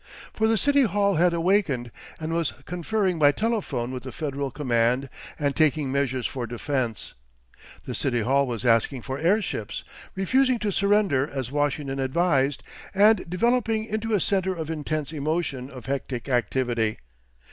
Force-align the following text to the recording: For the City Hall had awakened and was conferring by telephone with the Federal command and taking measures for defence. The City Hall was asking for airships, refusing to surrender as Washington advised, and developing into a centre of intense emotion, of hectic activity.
For 0.33 0.47
the 0.47 0.57
City 0.57 0.81
Hall 0.81 1.13
had 1.17 1.31
awakened 1.31 1.91
and 2.19 2.33
was 2.33 2.53
conferring 2.65 3.19
by 3.19 3.31
telephone 3.31 3.91
with 3.91 4.01
the 4.01 4.11
Federal 4.11 4.49
command 4.49 5.09
and 5.37 5.55
taking 5.55 5.91
measures 5.91 6.25
for 6.25 6.47
defence. 6.47 7.13
The 7.85 7.93
City 7.93 8.21
Hall 8.21 8.47
was 8.47 8.65
asking 8.65 9.03
for 9.03 9.19
airships, 9.19 9.83
refusing 10.15 10.57
to 10.57 10.71
surrender 10.71 11.29
as 11.31 11.51
Washington 11.51 11.99
advised, 11.99 12.63
and 12.95 13.23
developing 13.29 13.85
into 13.85 14.15
a 14.15 14.19
centre 14.19 14.55
of 14.55 14.71
intense 14.71 15.13
emotion, 15.13 15.69
of 15.69 15.85
hectic 15.85 16.27
activity. 16.27 16.97